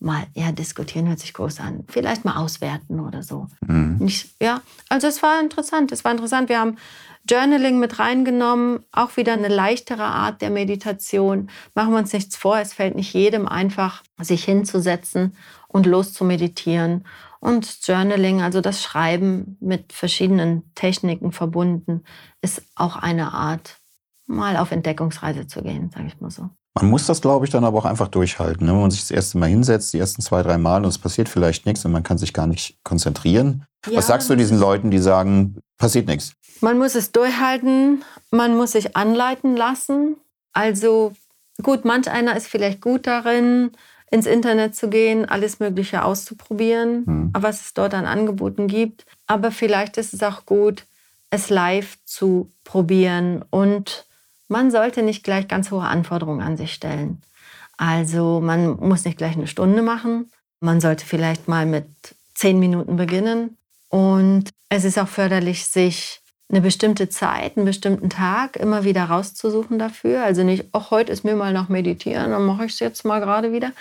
[0.00, 1.84] mal ja diskutieren hört sich groß an.
[1.88, 3.48] Vielleicht mal auswerten oder so.
[3.66, 3.96] Mhm.
[3.98, 5.90] Nicht, ja also es war interessant.
[5.92, 6.48] Es war interessant.
[6.48, 6.76] Wir haben
[7.28, 11.50] Journaling mit reingenommen auch wieder eine leichtere Art der Meditation.
[11.74, 12.58] Machen wir uns nichts vor.
[12.58, 15.34] Es fällt nicht jedem einfach sich hinzusetzen
[15.66, 17.04] und los zu meditieren
[17.40, 22.04] und Journaling also das Schreiben mit verschiedenen Techniken verbunden
[22.40, 23.77] ist auch eine Art
[24.28, 26.48] mal auf Entdeckungsreise zu gehen, sage ich mal so.
[26.74, 28.66] Man muss das, glaube ich, dann aber auch einfach durchhalten.
[28.66, 28.72] Ne?
[28.72, 31.28] Wenn man sich das erste Mal hinsetzt, die ersten zwei, drei Mal und es passiert
[31.28, 33.64] vielleicht nichts und man kann sich gar nicht konzentrieren.
[33.86, 36.34] Ja, Was sagst du diesen Leuten, die sagen, passiert nichts?
[36.60, 40.16] Man muss es durchhalten, man muss sich anleiten lassen.
[40.52, 41.12] Also
[41.62, 43.72] gut, manch einer ist vielleicht gut darin,
[44.10, 47.30] ins Internet zu gehen, alles Mögliche auszuprobieren, hm.
[47.36, 49.04] was es dort an Angeboten gibt.
[49.26, 50.84] Aber vielleicht ist es auch gut,
[51.30, 54.06] es live zu probieren und
[54.48, 57.22] man sollte nicht gleich ganz hohe Anforderungen an sich stellen.
[57.76, 60.30] Also man muss nicht gleich eine Stunde machen.
[60.60, 61.86] Man sollte vielleicht mal mit
[62.34, 63.56] zehn Minuten beginnen.
[63.88, 69.78] Und es ist auch förderlich, sich eine bestimmte Zeit, einen bestimmten Tag immer wieder rauszusuchen
[69.78, 70.24] dafür.
[70.24, 73.20] Also nicht, ach, heute ist mir mal noch meditieren, dann mache ich es jetzt mal
[73.20, 73.72] gerade wieder.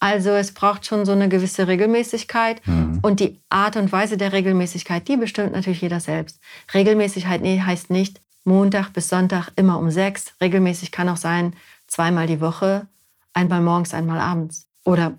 [0.00, 2.66] Also es braucht schon so eine gewisse Regelmäßigkeit.
[2.66, 2.98] Mhm.
[3.00, 6.40] Und die Art und Weise der Regelmäßigkeit, die bestimmt natürlich jeder selbst.
[6.74, 10.32] Regelmäßigkeit heißt nicht, Montag bis Sonntag immer um sechs.
[10.40, 11.54] Regelmäßig kann auch sein,
[11.86, 12.86] zweimal die Woche,
[13.32, 14.66] einmal morgens, einmal abends.
[14.84, 15.14] Oder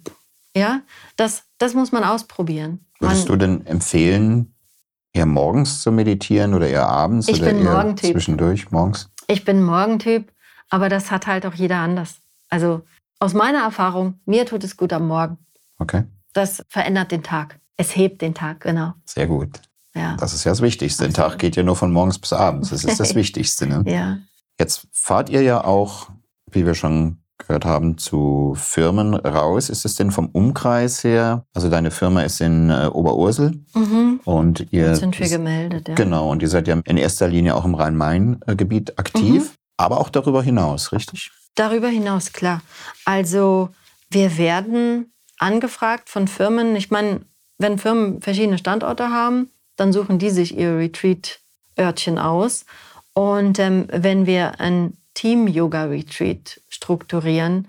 [0.55, 0.81] ja,
[1.17, 2.85] das, das muss man ausprobieren.
[2.99, 4.53] Würdest man, du denn empfehlen,
[5.13, 7.27] eher morgens zu meditieren oder eher abends?
[7.27, 8.11] Ich oder bin eher Morgentyp.
[8.13, 9.09] Zwischendurch, morgens?
[9.27, 10.31] Ich bin Morgentyp,
[10.69, 12.21] aber das hat halt auch jeder anders.
[12.49, 12.81] Also
[13.19, 15.37] aus meiner Erfahrung, mir tut es gut am Morgen.
[15.79, 16.03] Okay.
[16.33, 17.59] Das verändert den Tag.
[17.75, 18.93] Es hebt den Tag, genau.
[19.05, 19.61] Sehr gut.
[19.97, 20.15] Ja.
[20.17, 21.05] Das ist ja das Wichtigste.
[21.05, 22.69] Ein Tag geht ja nur von morgens bis abends.
[22.69, 23.67] Das ist das Wichtigste.
[23.67, 23.83] Ne?
[23.85, 24.17] ja.
[24.59, 26.09] Jetzt fahrt ihr ja auch,
[26.51, 29.69] wie wir schon gehört haben, zu Firmen raus.
[29.69, 31.45] Ist es denn vom Umkreis her?
[31.53, 34.19] Also deine Firma ist in äh, Oberursel mhm.
[34.25, 35.87] und ihr Jetzt sind wir gemeldet.
[35.87, 35.95] Ja.
[35.95, 39.49] Genau und ihr seid ja in erster Linie auch im Rhein-Main-Gebiet aktiv, mhm.
[39.77, 41.31] aber auch darüber hinaus, richtig?
[41.55, 42.61] Darüber hinaus klar.
[43.05, 43.69] Also
[44.09, 46.75] wir werden angefragt von Firmen.
[46.75, 47.21] Ich meine,
[47.59, 52.65] wenn Firmen verschiedene Standorte haben, dann suchen die sich ihr Retreat-Örtchen aus.
[53.13, 57.67] Und ähm, wenn wir ein Team-Yoga-Retreat strukturieren,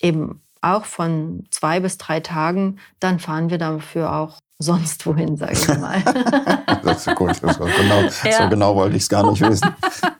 [0.00, 5.52] eben auch von zwei bis drei Tagen, dann fahren wir dafür auch sonst wohin, sage
[5.54, 6.02] ich mal.
[6.84, 7.30] das ist gut.
[7.42, 8.42] Das genau, ja.
[8.42, 9.74] So genau wollte ich es gar nicht wissen.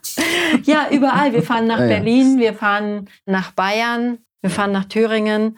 [0.63, 1.31] ja, überall.
[1.31, 5.57] Wir fahren nach ja, Berlin, wir fahren nach Bayern, wir fahren nach Thüringen.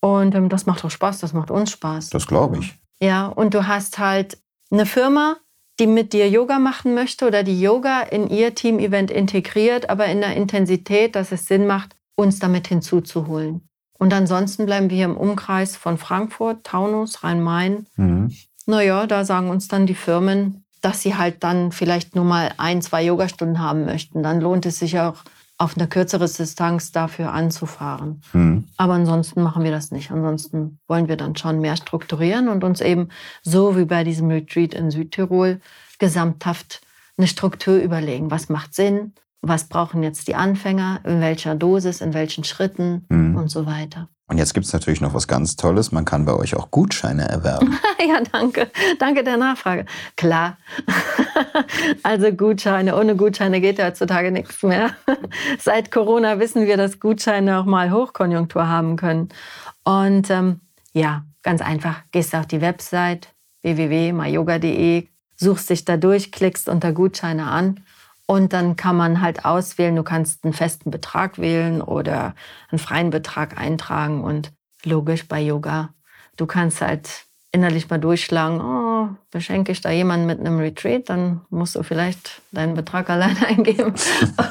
[0.00, 2.10] Und ähm, das macht auch Spaß, das macht uns Spaß.
[2.10, 2.74] Das glaube ich.
[3.02, 4.38] Ja, und du hast halt
[4.70, 5.36] eine Firma,
[5.78, 10.20] die mit dir Yoga machen möchte oder die Yoga in ihr Team-Event integriert, aber in
[10.20, 13.62] der Intensität, dass es Sinn macht, uns damit hinzuzuholen.
[13.98, 17.86] Und ansonsten bleiben wir hier im Umkreis von Frankfurt, Taunus, Rhein-Main.
[17.96, 18.34] Mhm.
[18.66, 22.82] Naja, da sagen uns dann die Firmen, dass sie halt dann vielleicht nur mal ein,
[22.82, 24.22] zwei Yogastunden haben möchten.
[24.22, 25.16] Dann lohnt es sich auch,
[25.60, 28.22] auf eine kürzere Distanz dafür anzufahren.
[28.32, 28.64] Mhm.
[28.78, 30.10] Aber ansonsten machen wir das nicht.
[30.10, 33.10] Ansonsten wollen wir dann schon mehr strukturieren und uns eben
[33.42, 35.60] so wie bei diesem Retreat in Südtirol
[35.98, 36.80] gesamthaft
[37.18, 38.30] eine Struktur überlegen.
[38.30, 39.12] Was macht Sinn?
[39.42, 41.00] Was brauchen jetzt die Anfänger?
[41.04, 42.00] In welcher Dosis?
[42.00, 43.04] In welchen Schritten?
[43.10, 43.36] Mhm.
[43.36, 44.08] Und so weiter.
[44.30, 45.90] Und jetzt gibt es natürlich noch was ganz Tolles.
[45.90, 47.76] Man kann bei euch auch Gutscheine erwerben.
[47.98, 48.70] ja, danke.
[49.00, 49.86] Danke der Nachfrage.
[50.16, 50.56] Klar.
[52.04, 52.96] also Gutscheine.
[52.96, 54.94] Ohne Gutscheine geht heutzutage nichts mehr.
[55.58, 59.30] Seit Corona wissen wir, dass Gutscheine auch mal Hochkonjunktur haben können.
[59.82, 60.60] Und ähm,
[60.92, 62.02] ja, ganz einfach.
[62.12, 67.80] Gehst auf die Website www.mayoga.de, suchst dich da durch, klickst unter Gutscheine an
[68.30, 72.36] und dann kann man halt auswählen, du kannst einen festen Betrag wählen oder
[72.70, 74.22] einen freien Betrag eintragen.
[74.22, 74.52] Und
[74.84, 75.94] logisch bei Yoga,
[76.36, 81.40] du kannst halt innerlich mal durchschlagen, oh, beschenke ich da jemanden mit einem Retreat, dann
[81.50, 83.94] musst du vielleicht deinen Betrag allein eingeben.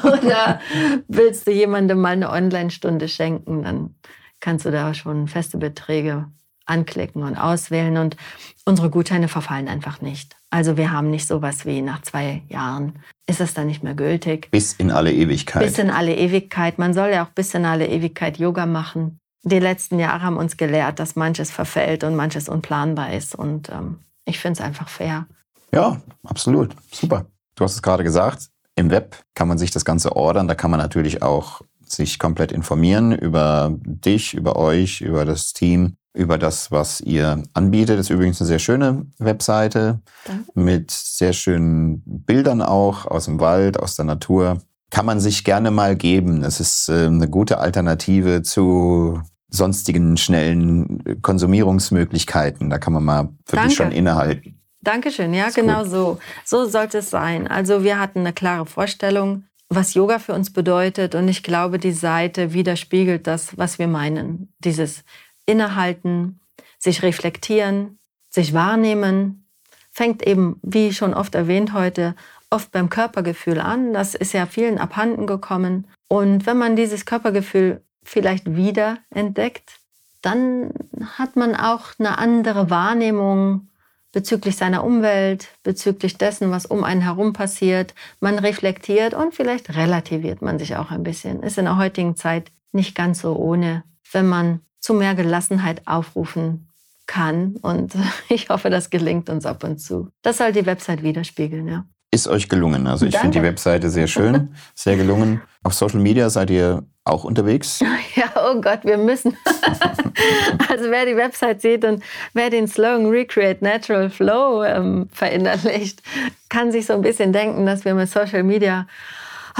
[0.04, 0.60] oder
[1.08, 3.94] willst du jemandem mal eine Online-Stunde schenken, dann
[4.40, 6.26] kannst du da schon feste Beträge
[6.70, 7.96] anklicken und auswählen.
[7.98, 8.16] Und
[8.64, 10.36] unsere Gutscheine verfallen einfach nicht.
[10.50, 12.94] Also wir haben nicht sowas wie nach zwei Jahren
[13.26, 14.50] ist es dann nicht mehr gültig.
[14.50, 15.62] Bis in alle Ewigkeit.
[15.62, 16.78] Bis in alle Ewigkeit.
[16.78, 19.20] Man soll ja auch bis in alle Ewigkeit Yoga machen.
[19.42, 23.34] Die letzten Jahre haben uns gelehrt, dass manches verfällt und manches unplanbar ist.
[23.34, 25.26] Und ähm, ich finde es einfach fair.
[25.72, 26.74] Ja, absolut.
[26.92, 27.26] Super.
[27.54, 30.48] Du hast es gerade gesagt, im Web kann man sich das Ganze ordern.
[30.48, 35.96] Da kann man natürlich auch sich komplett informieren über dich, über euch, über das Team
[36.12, 37.98] über das, was ihr anbietet.
[37.98, 40.50] Das ist übrigens eine sehr schöne Webseite Danke.
[40.54, 44.58] mit sehr schönen Bildern auch aus dem Wald, aus der Natur.
[44.90, 46.42] Kann man sich gerne mal geben.
[46.42, 49.20] Es ist äh, eine gute Alternative zu
[49.50, 52.70] sonstigen schnellen Konsumierungsmöglichkeiten.
[52.70, 53.74] Da kann man mal wirklich Danke.
[53.74, 54.60] schon innehalten.
[54.82, 55.90] Dankeschön, ja, genau gut.
[55.90, 56.18] so.
[56.44, 57.46] So sollte es sein.
[57.46, 61.92] Also wir hatten eine klare Vorstellung, was Yoga für uns bedeutet und ich glaube, die
[61.92, 64.52] Seite widerspiegelt das, was wir meinen.
[64.58, 65.04] Dieses
[65.50, 66.40] innehalten,
[66.78, 69.46] sich reflektieren, sich wahrnehmen,
[69.90, 72.14] fängt eben, wie schon oft erwähnt heute,
[72.48, 73.92] oft beim Körpergefühl an.
[73.92, 75.86] Das ist ja vielen abhanden gekommen.
[76.08, 79.78] Und wenn man dieses Körpergefühl vielleicht wieder entdeckt,
[80.22, 80.72] dann
[81.18, 83.68] hat man auch eine andere Wahrnehmung
[84.12, 87.94] bezüglich seiner Umwelt, bezüglich dessen, was um einen herum passiert.
[88.18, 91.42] Man reflektiert und vielleicht relativiert man sich auch ein bisschen.
[91.42, 96.68] Ist in der heutigen Zeit nicht ganz so ohne, wenn man zu mehr Gelassenheit aufrufen
[97.06, 97.56] kann.
[97.62, 97.94] Und
[98.28, 100.08] ich hoffe, das gelingt uns ab und zu.
[100.22, 101.84] Das soll die Website widerspiegeln, ja.
[102.12, 102.88] Ist euch gelungen.
[102.88, 105.42] Also ich finde die Webseite sehr schön, sehr gelungen.
[105.62, 107.80] Auf Social Media seid ihr auch unterwegs?
[108.16, 109.36] Ja, oh Gott, wir müssen.
[110.68, 112.02] also wer die Website sieht und
[112.34, 116.02] wer den Slogan Recreate Natural Flow ähm, verinnerlicht,
[116.48, 118.86] kann sich so ein bisschen denken, dass wir mit Social Media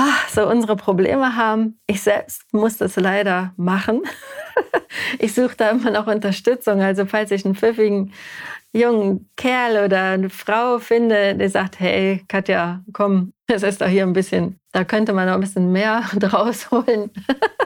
[0.00, 1.78] ach, so unsere Probleme haben.
[1.86, 4.02] Ich selbst muss das leider machen.
[5.18, 6.80] ich suche da immer noch Unterstützung.
[6.80, 8.12] Also falls ich einen pfiffigen
[8.72, 14.04] jungen Kerl oder eine Frau finde, die sagt, hey Katja, komm, es ist doch hier
[14.04, 17.10] ein bisschen, da könnte man noch ein bisschen mehr draus holen,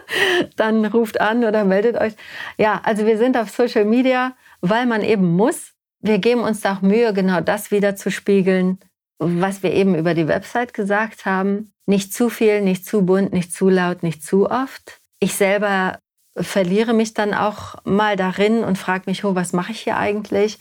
[0.57, 2.15] dann ruft an oder meldet euch.
[2.57, 5.73] Ja, also wir sind auf Social Media, weil man eben muss.
[6.01, 8.79] Wir geben uns da auch Mühe, genau das wieder zu spiegeln,
[9.19, 11.74] was wir eben über die Website gesagt haben.
[11.87, 15.01] Nicht zu viel, nicht zu bunt, nicht zu laut, nicht zu oft.
[15.21, 15.99] Ich selber
[16.37, 20.59] verliere mich dann auch mal darin und frage mich, oh, was mache ich hier eigentlich?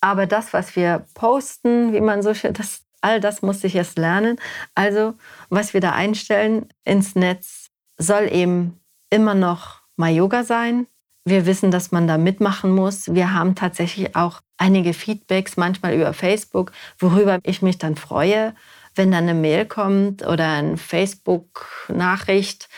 [0.00, 3.98] Aber das, was wir posten, wie man so schön, das, all das musste ich erst
[3.98, 4.38] lernen.
[4.74, 5.14] Also,
[5.48, 7.68] was wir da einstellen ins Netz,
[7.98, 10.86] soll eben immer noch mal Yoga sein.
[11.24, 13.14] Wir wissen, dass man da mitmachen muss.
[13.14, 18.54] Wir haben tatsächlich auch einige Feedbacks, manchmal über Facebook, worüber ich mich dann freue
[18.94, 22.68] wenn dann eine Mail kommt oder eine Facebook-Nachricht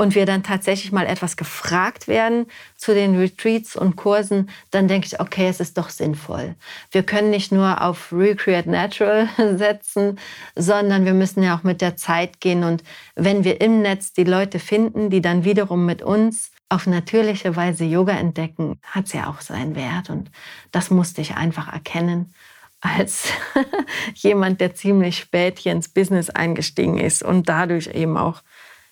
[0.00, 5.06] und wir dann tatsächlich mal etwas gefragt werden zu den Retreats und Kursen, dann denke
[5.06, 6.54] ich, okay, es ist doch sinnvoll.
[6.90, 10.18] Wir können nicht nur auf Recreate Natural setzen,
[10.56, 12.64] sondern wir müssen ja auch mit der Zeit gehen.
[12.64, 12.82] Und
[13.14, 17.84] wenn wir im Netz die Leute finden, die dann wiederum mit uns auf natürliche Weise
[17.84, 20.08] Yoga entdecken, hat es ja auch seinen Wert.
[20.08, 20.30] Und
[20.72, 22.32] das musste ich einfach erkennen.
[22.80, 23.28] Als
[24.14, 28.42] jemand, der ziemlich spät hier ins Business eingestiegen ist und dadurch eben auch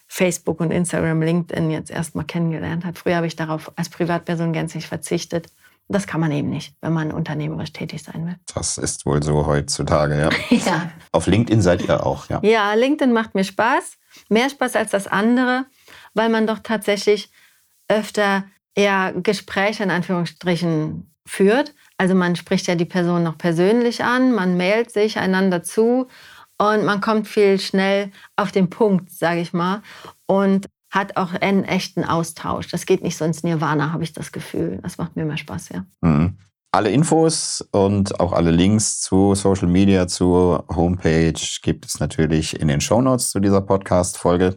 [0.07, 2.98] Facebook und Instagram, LinkedIn jetzt erstmal kennengelernt hat.
[2.98, 5.48] Früher habe ich darauf als Privatperson gänzlich verzichtet.
[5.90, 8.37] Das kann man eben nicht, wenn man unternehmerisch tätig sein will.
[8.55, 10.31] Das ist wohl so heutzutage, ja.
[10.57, 10.92] ja.
[11.12, 12.40] Auf LinkedIn seid ihr auch, ja.
[12.42, 13.96] Ja, LinkedIn macht mir Spaß.
[14.29, 15.66] Mehr Spaß als das andere,
[16.12, 17.31] weil man doch tatsächlich
[17.88, 21.74] öfter eher Gespräche in Anführungsstrichen führt.
[21.98, 26.06] Also man spricht ja die Person noch persönlich an, man mailt sich einander zu
[26.56, 29.82] und man kommt viel schnell auf den Punkt, sage ich mal,
[30.26, 32.68] und hat auch einen echten Austausch.
[32.68, 34.78] Das geht nicht so ins Nirvana, habe ich das Gefühl.
[34.82, 35.84] Das macht mir mehr Spaß, ja.
[36.00, 36.38] Mhm.
[36.70, 42.68] Alle Infos und auch alle Links zu Social Media, zur Homepage gibt es natürlich in
[42.68, 44.54] den Show Notes zu dieser Podcast-Folge.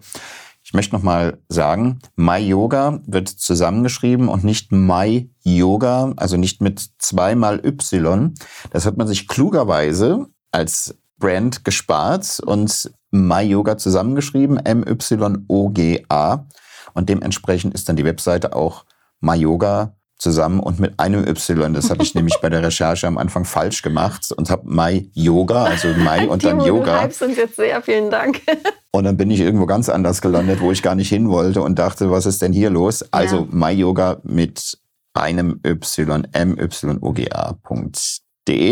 [0.72, 6.92] Ich möchte nochmal sagen, My Yoga wird zusammengeschrieben und nicht My Yoga, also nicht mit
[6.98, 8.34] zweimal Y.
[8.70, 16.46] Das hat man sich klugerweise als Brand gespart und My Yoga zusammengeschrieben, M-Y-O-G-A.
[16.94, 18.86] Und dementsprechend ist dann die Webseite auch
[19.20, 21.74] My Yoga zusammen und mit einem Y.
[21.74, 25.64] Das habe ich nämlich bei der Recherche am Anfang falsch gemacht und habe My Yoga,
[25.64, 27.08] also My und dann Yoga.
[27.08, 28.42] Du uns jetzt sehr, vielen Dank.
[28.94, 31.80] Und dann bin ich irgendwo ganz anders gelandet, wo ich gar nicht hin wollte und
[31.80, 33.04] dachte, was ist denn hier los?
[33.14, 33.48] Also Ja.
[33.50, 34.78] My Yoga mit
[35.14, 37.00] einem Y, M-Y-O-G-A.de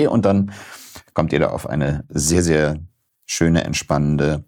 [0.07, 0.51] und dann
[1.13, 2.79] kommt ihr da auf eine sehr, sehr
[3.25, 4.43] schöne, entspannende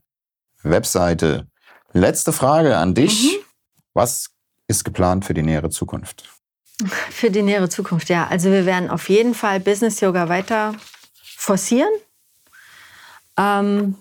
[0.61, 1.47] Webseite.
[1.93, 3.39] Letzte Frage an dich.
[3.93, 4.31] Was
[4.67, 6.40] ist geplant für die nähere Zukunft?
[7.09, 8.27] Für die nähere Zukunft, ja.
[8.27, 10.73] Also wir werden auf jeden Fall Business Yoga weiter
[11.23, 11.91] forcieren,
[13.37, 13.95] ähm,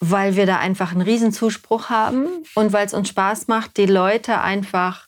[0.00, 3.86] weil wir da einfach einen riesen Zuspruch haben und weil es uns Spaß macht, die
[3.86, 5.06] Leute einfach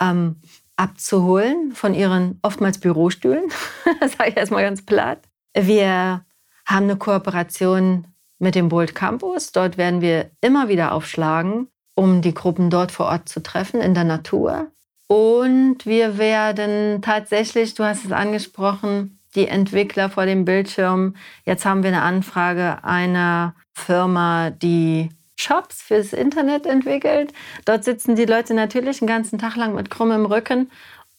[0.00, 0.36] ähm,
[0.76, 3.44] abzuholen von ihren oftmals Bürostühlen.
[4.00, 5.20] das sage ich erstmal ganz platt.
[5.54, 6.24] Wir
[6.66, 8.06] haben eine Kooperation
[8.38, 9.52] mit dem Bold Campus.
[9.52, 13.94] Dort werden wir immer wieder aufschlagen, um die Gruppen dort vor Ort zu treffen, in
[13.94, 14.70] der Natur.
[15.12, 21.16] Und wir werden tatsächlich, du hast es angesprochen, die Entwickler vor dem Bildschirm.
[21.44, 27.34] Jetzt haben wir eine Anfrage einer Firma, die Shops fürs Internet entwickelt.
[27.66, 30.70] Dort sitzen die Leute natürlich den ganzen Tag lang mit krummem Rücken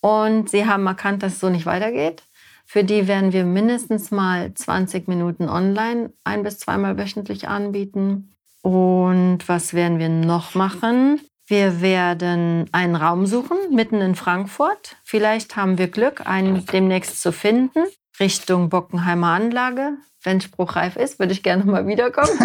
[0.01, 2.23] und sie haben erkannt, dass es so nicht weitergeht.
[2.65, 8.33] Für die werden wir mindestens mal 20 Minuten online ein bis zweimal wöchentlich anbieten.
[8.63, 11.19] Und was werden wir noch machen?
[11.45, 14.95] Wir werden einen Raum suchen, mitten in Frankfurt.
[15.03, 17.83] Vielleicht haben wir Glück, einen demnächst zu finden,
[18.19, 19.97] Richtung Bockenheimer Anlage.
[20.23, 22.29] Wenn spruchreif ist, würde ich gerne mal wiederkommen.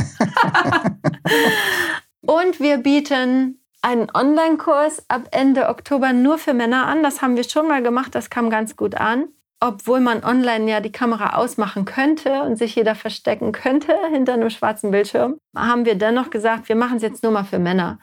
[2.22, 7.04] Und wir bieten einen Online-Kurs ab Ende Oktober nur für Männer an.
[7.04, 9.28] Das haben wir schon mal gemacht, das kam ganz gut an.
[9.61, 14.50] Obwohl man online ja die Kamera ausmachen könnte und sich jeder verstecken könnte hinter einem
[14.50, 17.98] schwarzen Bildschirm, haben wir dennoch gesagt, wir machen es jetzt nur mal für Männer.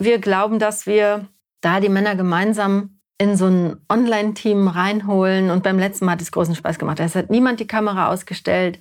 [0.00, 1.28] Wir glauben, dass wir
[1.60, 5.50] da die Männer gemeinsam in so ein Online-Team reinholen.
[5.50, 7.00] Und beim letzten Mal hat es großen Spaß gemacht.
[7.00, 8.78] Es hat niemand die Kamera ausgestellt.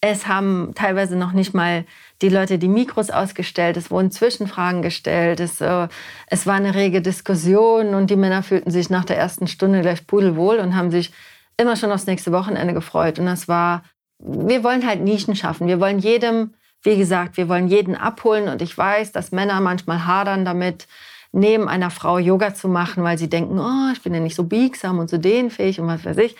[0.00, 1.84] Es haben teilweise noch nicht mal
[2.22, 3.76] die Leute die Mikros ausgestellt.
[3.76, 5.40] Es wurden Zwischenfragen gestellt.
[5.40, 5.88] Es, äh,
[6.28, 10.06] es war eine rege Diskussion und die Männer fühlten sich nach der ersten Stunde gleich
[10.06, 11.12] pudelwohl und haben sich
[11.58, 13.18] immer schon aufs nächste Wochenende gefreut.
[13.18, 13.82] Und das war,
[14.18, 15.66] wir wollen halt Nischen schaffen.
[15.66, 18.48] Wir wollen jedem, wie gesagt, wir wollen jeden abholen.
[18.48, 20.86] Und ich weiß, dass Männer manchmal hadern damit,
[21.32, 24.44] neben einer Frau Yoga zu machen, weil sie denken, oh, ich bin ja nicht so
[24.44, 26.36] biegsam und so dehnfähig und was weiß ich.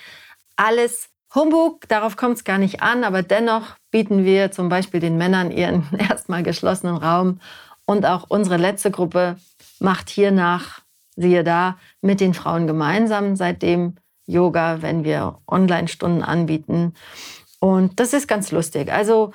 [0.57, 5.17] Alles Humbug, darauf kommt es gar nicht an, aber dennoch bieten wir zum Beispiel den
[5.17, 7.41] Männern ihren erstmal geschlossenen Raum.
[7.87, 9.37] Und auch unsere letzte Gruppe
[9.81, 10.81] macht hiernach,
[11.17, 16.95] siehe da, mit den Frauen gemeinsam seitdem Yoga, wenn wir Online-Stunden anbieten.
[17.61, 18.93] Und das ist ganz lustig.
[18.93, 19.33] Also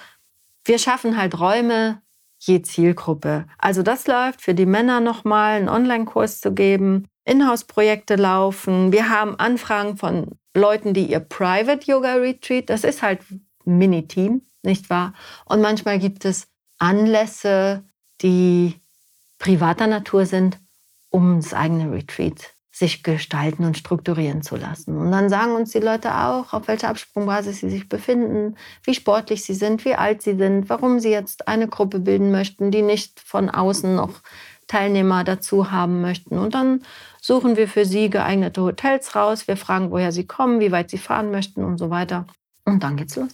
[0.67, 2.01] wir schaffen halt Räume
[2.39, 3.47] je Zielgruppe.
[3.58, 7.08] Also das läuft für die Männer nochmal, einen Online-Kurs zu geben.
[7.25, 8.91] Inhouse-Projekte laufen.
[8.91, 13.21] Wir haben Anfragen von Leuten, die ihr Private Yoga Retreat, das ist halt
[13.65, 15.13] Mini-Team, nicht wahr?
[15.45, 16.47] Und manchmal gibt es
[16.80, 17.84] Anlässe,
[18.21, 18.75] die
[19.39, 20.60] privater Natur sind,
[21.10, 24.98] um das eigene Retreat sich gestalten und strukturieren zu lassen.
[24.98, 29.43] Und dann sagen uns die Leute auch, auf welcher Absprungbasis sie sich befinden, wie sportlich
[29.43, 33.20] sie sind, wie alt sie sind, warum sie jetzt eine Gruppe bilden möchten, die nicht
[33.20, 34.12] von außen noch
[34.68, 36.38] Teilnehmer dazu haben möchten.
[36.38, 36.84] Und dann
[37.22, 39.47] suchen wir für sie geeignete Hotels raus.
[39.47, 42.26] Wir fragen, woher sie kommen, wie weit sie fahren möchten und so weiter.
[42.66, 43.30] Und dann geht's los.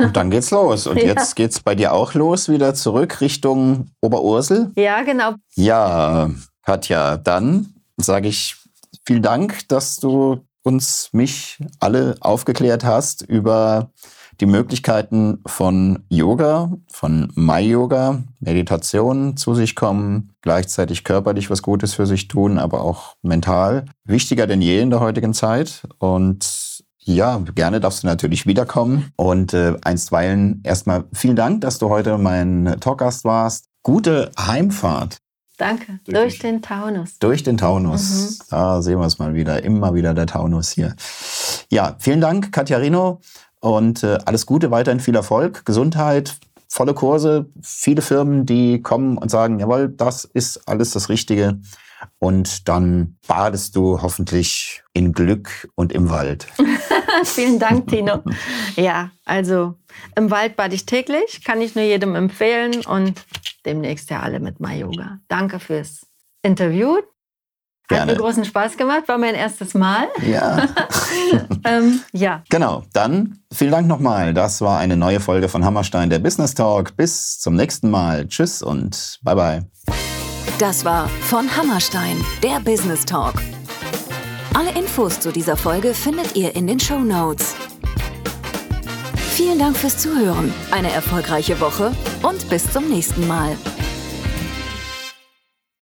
[0.00, 0.86] Und dann geht's los.
[0.88, 1.04] Und Ja.
[1.04, 4.72] jetzt geht's bei dir auch los, wieder zurück Richtung Oberursel.
[4.74, 5.34] Ja, genau.
[5.54, 6.30] Ja,
[6.64, 8.56] Katja, dann sage ich
[9.04, 13.90] vielen Dank, dass du uns, mich, alle aufgeklärt hast über
[14.40, 22.06] die Möglichkeiten von Yoga, von My-Yoga, Meditation zu sich kommen, gleichzeitig körperlich was Gutes für
[22.06, 23.84] sich tun, aber auch mental.
[24.04, 25.82] Wichtiger denn je in der heutigen Zeit.
[25.98, 29.12] Und ja, gerne darfst du natürlich wiederkommen.
[29.16, 33.66] Und äh, einstweilen erstmal vielen Dank, dass du heute mein Talkgast warst.
[33.82, 35.18] Gute Heimfahrt.
[35.60, 36.00] Danke.
[36.04, 37.18] Durch, durch den Taunus.
[37.18, 38.38] Durch den Taunus.
[38.38, 38.44] Mhm.
[38.48, 39.62] Da sehen wir es mal wieder.
[39.62, 40.96] Immer wieder der Taunus hier.
[41.68, 43.20] Ja, vielen Dank, Katjarino.
[43.60, 49.30] Und äh, alles Gute, weiterhin viel Erfolg, Gesundheit, volle Kurse, viele Firmen, die kommen und
[49.30, 51.60] sagen, jawohl, das ist alles das Richtige.
[52.18, 56.46] Und dann badest du hoffentlich in Glück und im Wald.
[57.24, 58.22] Vielen Dank, Tino.
[58.76, 59.74] Ja, also
[60.14, 63.20] im Wald bade ich täglich, kann ich nur jedem empfehlen und
[63.66, 65.18] demnächst ja alle mit My-Yoga.
[65.28, 66.06] Danke fürs
[66.42, 66.98] Interview.
[67.88, 68.12] Gerne.
[68.12, 70.06] Hat mir großen Spaß gemacht, war mein erstes Mal.
[70.24, 70.68] Ja.
[71.64, 72.44] ähm, ja.
[72.48, 74.32] Genau, dann vielen Dank nochmal.
[74.32, 76.96] Das war eine neue Folge von Hammerstein, der Business Talk.
[76.96, 78.28] Bis zum nächsten Mal.
[78.28, 80.19] Tschüss und bye bye.
[80.60, 83.32] Das war von Hammerstein, der Business Talk.
[84.52, 87.54] Alle Infos zu dieser Folge findet ihr in den Show Notes.
[89.16, 91.92] Vielen Dank fürs Zuhören, eine erfolgreiche Woche
[92.22, 93.56] und bis zum nächsten Mal.